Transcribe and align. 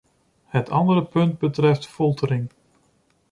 Het 0.45 0.69
andere 0.69 1.03
punt 1.03 1.37
betreft 1.39 1.87
foltering. 1.87 2.49